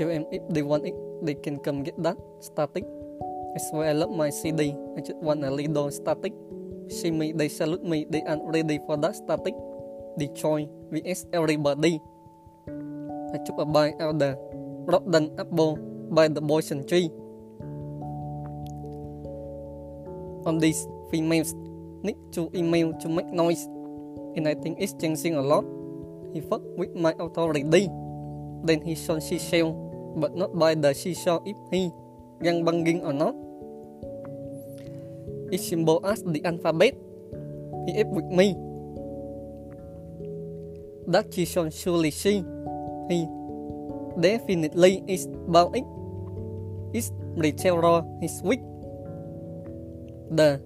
[0.00, 2.88] show them if they want it, they can come get that static.
[3.52, 4.72] That's why I love my CD.
[4.96, 6.32] I just want a little static.
[6.88, 9.52] See me, they salute me, they aren't ready for that static.
[10.16, 12.00] Detroit vs everybody.
[13.36, 14.40] I took a bite out the
[14.88, 15.76] rotten apple
[16.08, 17.12] by the poison tree.
[20.48, 21.52] On these females
[22.00, 23.68] need to email to make noise,
[24.34, 25.68] and I think it's changing a lot.
[26.32, 27.90] He fucked with my authority.
[28.64, 31.90] Then he shall she shell, but not by the seashore if he
[32.42, 33.36] gang banging or not.
[35.50, 36.94] It symbol as the alphabet.
[37.86, 38.54] He is with me.
[41.10, 42.46] That she shall surely she.
[43.10, 43.26] He
[44.18, 45.86] definitely is about it.
[46.94, 48.62] It's retailer his weak.
[50.30, 50.62] The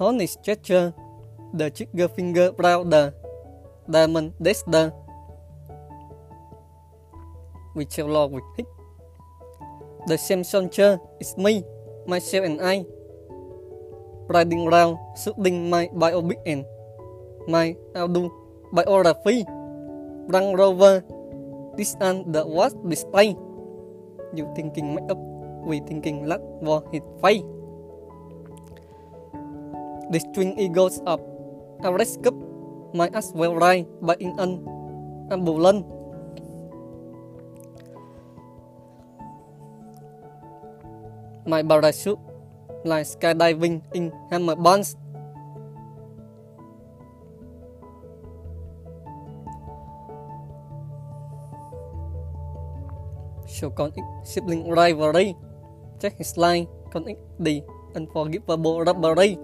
[0.00, 0.96] honest gesture,
[1.52, 3.12] the trigger finger proud the
[3.84, 4.32] diamond
[7.74, 8.66] that's the whichever with it.
[10.06, 11.64] The same soldier is me,
[12.06, 12.84] myself and I.
[14.28, 16.64] Riding around, shooting my biopic and
[17.48, 19.44] my autobiography.
[20.28, 21.02] Rang rover,
[21.76, 23.36] this and the what display.
[24.34, 25.18] You thinking make up,
[25.66, 27.44] we thinking luck for his face.
[30.10, 31.20] The twin eagles of
[31.82, 31.90] a
[32.22, 32.34] cup,
[32.94, 34.64] my as well ride by in an
[35.30, 36.01] ambulance.
[41.46, 42.18] My parachute
[42.84, 44.94] like skydiving in hammer bonds.
[53.46, 55.34] So con ít sibling rivalry.
[56.02, 57.62] Check his line, con ít the
[57.94, 59.38] unforgivable robbery.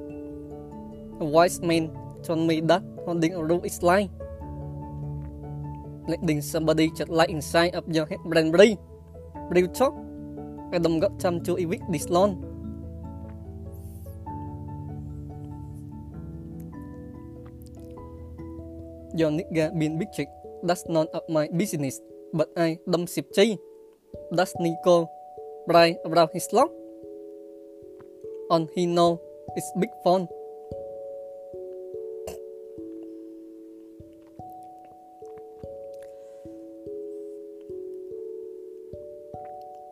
[1.18, 1.94] A wise man
[2.26, 4.10] told me that holding a rule is line.
[6.08, 8.80] Letting somebody just lie inside of your head brain brain
[9.52, 10.07] Real talk
[10.72, 12.58] cái đồng góp chăm chú evict dislon loan.
[19.18, 20.28] Your nigga been big chick,
[20.62, 22.00] that's none of my business.
[22.32, 23.56] But I don't sip chi.
[24.36, 25.06] That's Nico
[25.66, 26.70] right around his lock.
[28.48, 29.18] On he know
[29.56, 30.26] it's big fun.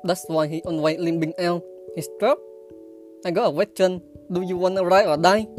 [0.06, 1.66] That's why he on white limbing out
[1.98, 2.38] his trap.
[3.26, 3.98] I got a question.
[4.30, 5.50] Do you wanna ride or die?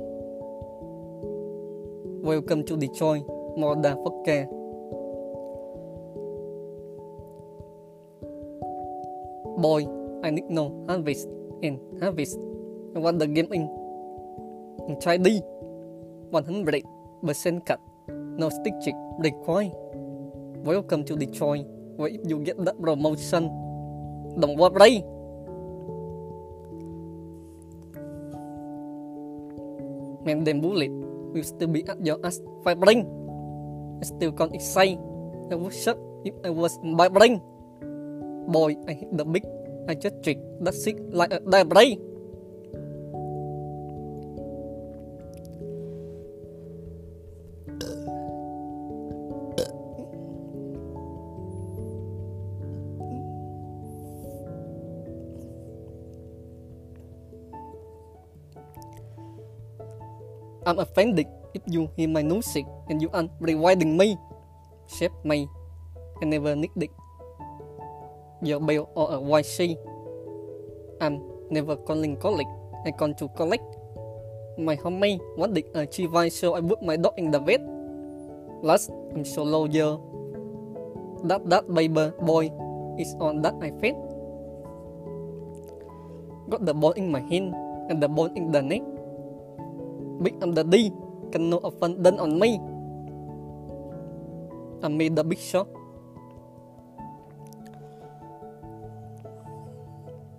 [2.23, 3.27] Welcome to Detroit,
[3.59, 4.47] motherfucker.
[9.59, 9.83] Boy,
[10.23, 11.27] I need no harvest
[11.59, 12.39] and harvest.
[12.95, 13.67] I want the game in.
[14.87, 15.43] And try D.
[16.31, 16.87] 100%
[17.67, 17.83] cut.
[18.39, 19.75] No stick chick required.
[20.63, 21.67] Welcome to Detroit,
[21.99, 23.51] where if you get that promotion,
[24.41, 25.01] đồng quật đi
[30.25, 30.91] Man them bullet
[31.31, 33.07] will still be at your ass vibrating.
[34.01, 34.99] I still can't excite.
[35.47, 35.95] I would shut
[36.27, 37.39] if I was vibrating.
[38.51, 39.43] Boy, I hit the big.
[39.87, 41.95] I just trick that sick like a debris.
[60.67, 64.19] I'm offended if you hear my music and you aren't rewarding me.
[64.91, 65.47] Shape me.
[66.19, 66.91] I never needed
[68.44, 69.79] your bill or a YC.
[71.00, 72.51] I'm never calling colleague.
[72.83, 73.63] I come to collect.
[74.59, 77.63] My homie wanted a chivai so I put my dog in the vet.
[78.59, 80.03] Last, I'm so loyal.
[81.24, 82.51] That that baby boy
[83.00, 83.95] is on that I fed.
[86.51, 87.56] Got the ball in my hand
[87.88, 88.96] and the ball in the neck
[90.21, 90.91] big on the D
[91.31, 92.59] can no offense done on me.
[94.83, 95.67] I made the big shot.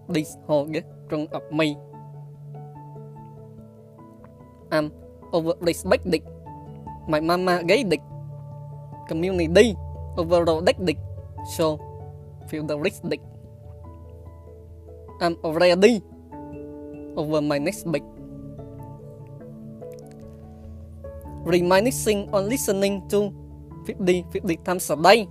[0.09, 1.77] This whole get drunk of me.
[4.73, 4.93] I'm
[5.33, 6.25] over respected.
[7.09, 8.01] My mama gay dick.
[9.09, 9.77] Community
[10.17, 10.99] overall deck dick.
[11.57, 11.81] So,
[12.49, 13.21] feel the risk dick.
[15.21, 16.01] I'm already
[17.17, 18.05] over my next big.
[21.49, 23.33] reminiscing on listening to
[23.89, 25.25] 50, 50 times a day.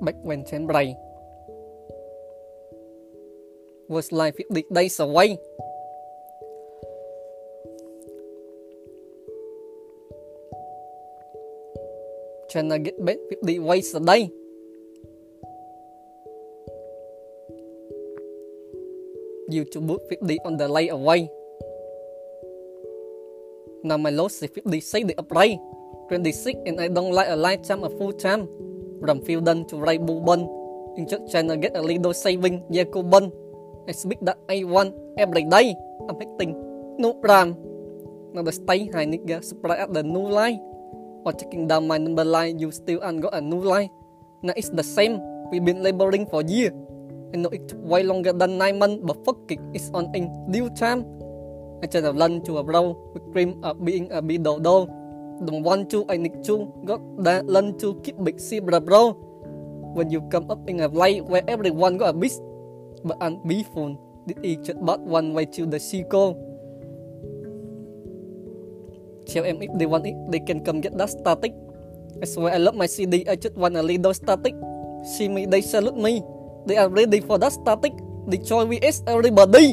[0.00, 0.96] Back when Chambray
[3.88, 5.36] was like 50 days away.
[12.48, 14.32] Trying to get back 50 ways a day.
[19.48, 21.24] You to book 50 on the lay away.
[23.80, 25.56] Now my loss is 50 say the upray,
[26.12, 28.44] 26 and I don't like a lifetime a full time.
[29.00, 30.44] From Fielden to Ray Bourbon.
[31.00, 33.32] In just trying to get a little saving yeah, cool bun.
[33.88, 35.72] I speak that I want every day.
[36.12, 36.52] I'm acting.
[37.00, 37.56] No problem.
[38.36, 40.60] Now the stay high nigga surprise at the new line.
[41.24, 43.88] Or checking down my number line, you still ain't got a new line.
[44.42, 45.24] Now it's the same.
[45.48, 46.76] We've been laboring for years.
[47.32, 51.04] I know it way longer than nine months, but fucking it's on in due time.
[51.82, 54.88] I turned a lunch to a bro with dream of being a big dodo.
[55.44, 59.14] Don't want to, I need to, got that lunch to keep big zebra bro.
[59.94, 62.42] When you come up in a light where everyone got a beast,
[63.04, 66.34] but I'm be full, did each but one way to the sequel.
[69.28, 71.52] Tell em if they want it, they can come get that static.
[72.18, 74.56] I swear I love my CD, I just want a little static.
[75.04, 76.24] See me, they salute me.
[76.68, 77.96] They are ready for that static.
[78.28, 79.72] They join VS everybody.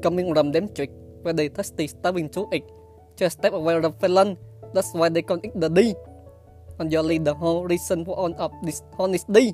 [0.00, 0.88] Coming from them trick,
[1.20, 2.64] where they thirsty starving to it.
[3.20, 4.40] Just step away from felon.
[4.72, 5.92] That's why they call it the D.
[6.80, 9.52] And your lead the whole reason for on up this honesty.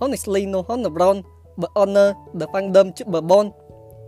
[0.00, 1.28] Honestly, no honor brown,
[1.60, 3.52] but honor the fandom chip born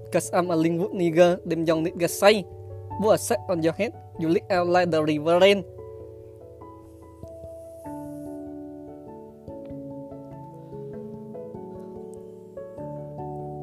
[0.08, 2.44] Cause I'm a Lingwood nigger, them young niggas say.
[3.00, 5.64] Put a set on your head, you lick out like the river rain.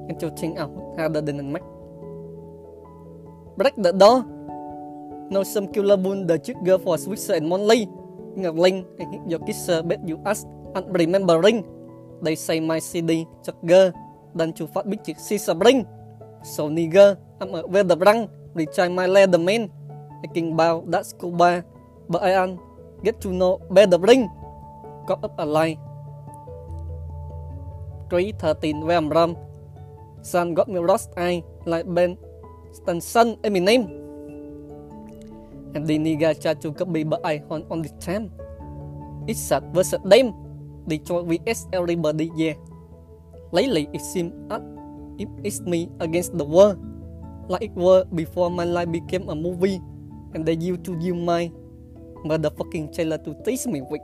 [0.10, 1.64] And to out harder than a Mac.
[3.56, 4.26] Break the door.
[5.30, 7.86] Now some killer boon the trigger for Switzer and Monley.
[8.34, 11.66] Ngọc Linh and hit your kisser bet you ask and remembering.
[12.26, 13.94] They say my CD chuck girl
[14.34, 15.86] than to fat big chick see bring.
[16.42, 19.70] So nigger, I'm a weather brang, retry my leather man.
[20.24, 21.64] I can bow that's scuba,
[22.10, 22.60] but I am
[23.04, 24.28] get to know better bring.
[25.08, 25.80] Got up a line.
[28.10, 29.38] 313 where I'm rum.
[30.22, 32.18] Sun got me lost I like Ben
[32.72, 33.88] Stanson, Eminem.
[35.76, 38.34] And the nigga tried to copy but I on on the time.
[39.30, 40.34] It's sad versus them.
[40.90, 42.58] Detroit vs everybody, yeah.
[43.54, 44.62] Lately it seems as
[45.22, 46.82] if it's me against the world.
[47.46, 49.82] Like it were before my life became a movie.
[50.34, 51.50] And they used to use my
[52.26, 54.02] motherfucking trailer to tease me with.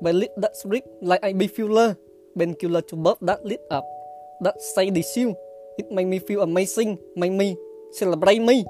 [0.00, 1.96] But lit that script like I be filler,
[2.36, 3.84] Ben killer to buff that lit up
[4.40, 5.36] that say this you.
[5.78, 7.56] It made me feel amazing, made me
[7.92, 8.66] celebrate me.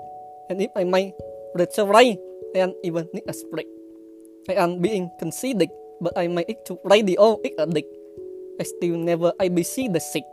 [0.48, 1.12] And if I may
[1.54, 2.20] reiterate,
[2.54, 3.68] and even need a break.
[4.48, 5.68] I am being conceited,
[6.00, 7.88] but I may it to radio it addict.
[8.60, 10.24] I still never ABC the sick.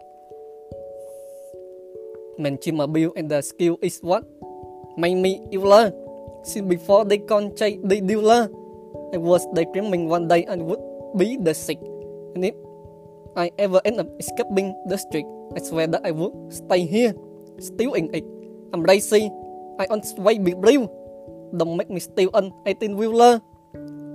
[2.39, 4.23] Mention bill and the skill is what
[4.97, 5.91] made me evil.
[6.43, 8.51] Since before they contact the dealer,
[9.13, 10.81] I was daydreaming one day I would
[11.17, 11.79] be the sick.
[12.35, 12.55] And if
[13.35, 17.11] I ever end up escaping the street, I swear that I would stay here,
[17.59, 18.23] still in it.
[18.71, 19.31] I'm lazy.
[19.79, 20.87] I on way be blue.
[21.55, 23.43] Don't make me still an 18 wheeler.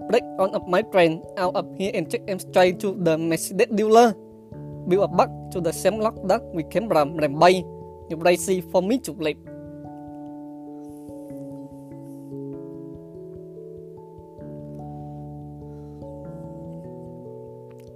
[0.09, 3.69] Break on up my train out up here and take them straight to the Mercedes
[3.73, 4.17] dealer.
[4.89, 7.63] Build a back to the same lock that we came from Rambay.
[8.09, 9.50] You're lazy for me to live.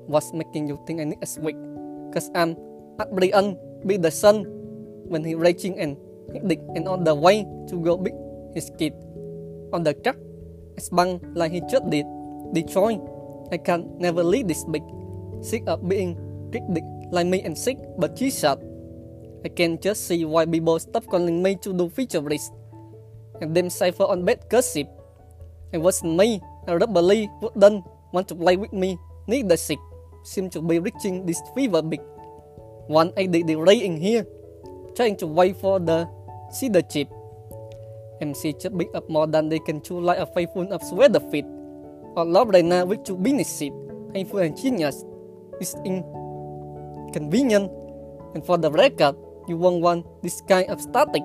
[0.06, 1.56] What's making you think I need a switch?
[2.12, 2.56] Cause I'm
[3.00, 3.56] at Brian
[3.86, 4.44] be the sun,
[5.08, 5.96] when he raging and
[6.32, 8.16] hectic and on the way to go big
[8.56, 8.92] his kid
[9.72, 10.16] on the truck
[10.76, 12.06] as bang like he just did.
[12.52, 13.00] Detroit,
[13.52, 14.82] I can never leave this big.
[15.42, 16.16] Sick of being
[16.52, 18.56] treated like me and sick, but she said,
[19.44, 22.50] I can just see why people stop calling me to do feature features
[23.40, 24.88] and them cipher on bad gossip.
[25.72, 28.96] It wasn't me, I believe wouldn't want to play with me,
[29.26, 29.78] neither sick
[30.24, 32.00] seem to be reaching this fever peak
[32.86, 34.28] One I did the ray in here,
[34.92, 36.04] trying to wait for the
[36.52, 37.08] see the chip.
[38.20, 41.48] MC just big up more than they can chew like a faithful of sweater fit.
[42.14, 43.72] Or love right now with two business seat,
[44.12, 45.02] painful and genius.
[45.60, 47.72] It's inconvenient.
[48.36, 49.16] And for the record,
[49.48, 51.24] you won't want this kind of static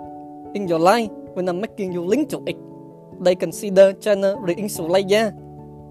[0.55, 2.57] in your life when I'm making you link to it.
[3.19, 5.35] They consider China re-insulate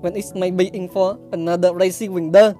[0.01, 2.57] when it may be in for another racy window.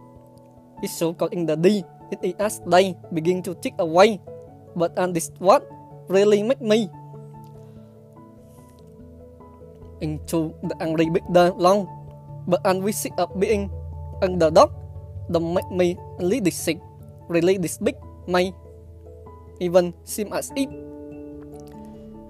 [0.83, 1.85] It's so called in the day.
[2.11, 4.21] It is as they begin to tick away.
[4.77, 5.67] But, and this what
[6.09, 6.89] really make me
[10.01, 11.87] into the angry big the long.
[12.47, 13.71] But, and we sick of being
[14.23, 14.73] underdog.
[15.31, 16.81] Don't make me lead this sick.
[17.29, 18.55] Really this big may
[19.61, 20.71] even seem as if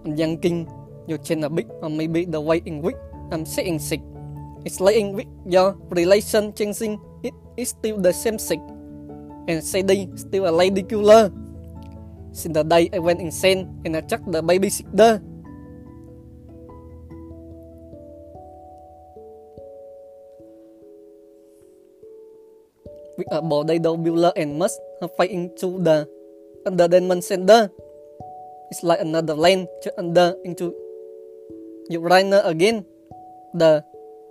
[0.05, 0.67] I'm yanking
[1.07, 2.97] your chin a bit or maybe the way in which
[3.31, 4.00] I'm saying sick.
[4.64, 8.62] it's like in with your relation, changing it is still the same sex.
[9.50, 11.34] And Sadie still a lady killer.
[12.30, 15.18] Since the day I went insane and I checked the babysitter.
[23.18, 26.06] With a body builder and must have fight into the
[26.62, 27.66] underdimension center.
[28.70, 30.70] It's like another lane to under into
[31.90, 32.86] Uranus again.
[33.58, 33.82] The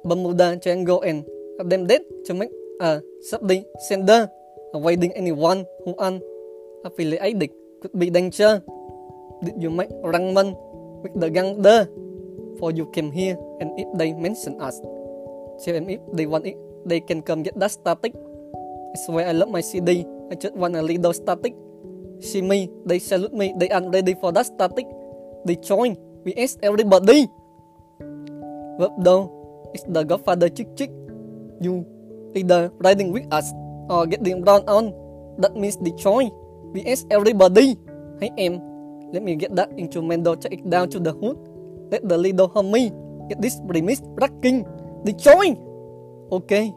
[0.05, 1.25] Bermuda Triangle and
[1.59, 4.29] them dead to make a subdi sender
[4.73, 8.61] avoiding anyone who unaffiliated could be danger.
[9.45, 10.57] Did you make arrangement
[11.05, 11.85] with the gang there?
[12.57, 14.81] For you came here and if they mention us.
[15.61, 16.57] So and if they want it,
[16.89, 18.17] they can come get that static.
[18.97, 20.09] It's why I love my CD.
[20.33, 21.53] I just want a little static.
[22.17, 24.89] See me, they salute me, they are ready for that static.
[25.45, 26.01] They join.
[26.25, 27.29] We ask everybody.
[28.77, 29.37] Verb though
[29.73, 30.89] it's the godfather chick chick.
[31.61, 31.85] You
[32.37, 33.49] either riding with us
[33.89, 34.93] or getting run on.
[35.41, 36.29] That means the join.
[36.73, 37.77] We ask everybody.
[38.21, 38.61] Hey em,
[39.13, 41.37] let me get that instrumental check it down to the hood.
[41.89, 42.93] Let the leader help me
[43.29, 44.65] get this remix rocking.
[45.05, 45.13] The.
[46.31, 46.73] Okay.